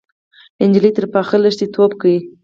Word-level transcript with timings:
نجلۍ 0.71 0.91
تر 0.97 1.05
پاخه 1.13 1.35
لښتي 1.43 1.65
ټوپ 1.73 1.91
کړ. 2.01 2.05